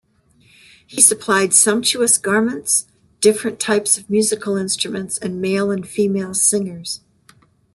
He 0.87 0.99
supplied 0.99 1.53
sumptuous 1.53 2.17
garments, 2.17 2.87
different 3.19 3.59
types 3.59 3.99
of 3.99 4.09
musical 4.09 4.57
instruments, 4.57 5.19
and 5.19 5.39
male 5.39 5.69
and 5.69 5.87
female 5.87 6.33
singers. 6.33 7.01